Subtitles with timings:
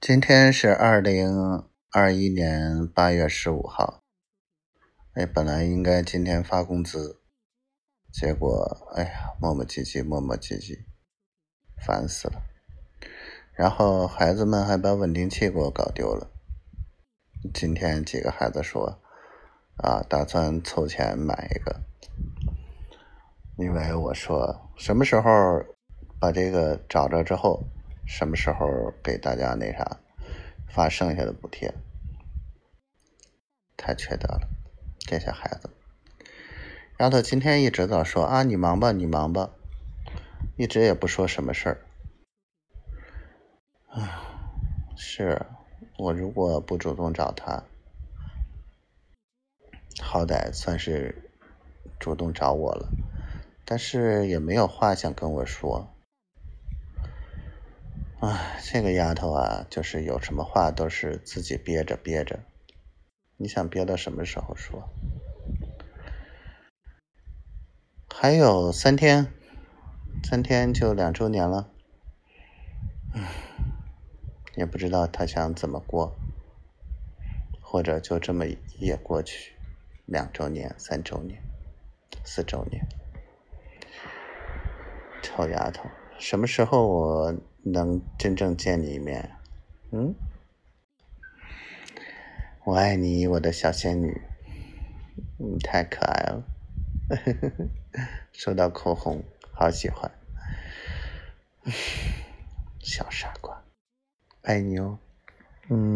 [0.00, 4.00] 今天是二零二一年八月十五号。
[5.14, 7.20] 哎，本来应该今天发工资，
[8.12, 10.84] 结果哎呀，磨磨唧唧，磨磨唧唧，
[11.84, 12.40] 烦死了。
[13.52, 16.30] 然后孩子们还把稳定器给我搞丢了。
[17.52, 19.00] 今天几个孩子说，
[19.78, 21.80] 啊，打算凑钱买一个，
[23.56, 25.30] 因为我说什么时候
[26.20, 27.64] 把这个找着之后。
[28.08, 30.00] 什么时候给大家那啥
[30.66, 31.74] 发剩下的补贴？
[33.76, 34.48] 太缺德了，
[34.98, 35.68] 这些孩子。
[37.00, 39.50] 丫头今天一直在说啊，你忙吧，你忙吧，
[40.56, 41.84] 一直也不说什么事儿。
[43.90, 44.24] 啊，
[44.96, 45.44] 是
[45.98, 47.62] 我如果不主动找他，
[50.00, 51.30] 好歹算是
[52.00, 52.88] 主动找我了，
[53.66, 55.94] 但是也没有话想跟我说。
[58.20, 62.40] 哎，这个丫头啊，就是有什么话都是自己憋着憋着。
[63.36, 64.88] 你想憋到什么时候说？
[68.12, 69.32] 还有三天，
[70.24, 71.70] 三天就两周年了。
[73.14, 73.24] 嗯，
[74.56, 76.16] 也不知道她想怎么过，
[77.62, 78.44] 或者就这么
[78.80, 79.54] 也过去，
[80.06, 81.40] 两周年、三周年、
[82.24, 82.84] 四周年。
[85.22, 85.88] 臭丫头，
[86.18, 87.34] 什么时候我？
[87.64, 89.30] 能真正见你一面，
[89.90, 90.14] 嗯，
[92.64, 94.22] 我爱你，我的小仙女，
[95.36, 96.44] 你太可爱了，
[98.32, 100.10] 收到口红，好喜欢，
[102.80, 103.62] 小傻瓜，
[104.42, 104.98] 爱你哦，
[105.68, 105.94] 嗯。